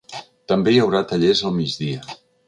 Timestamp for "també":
0.51-0.71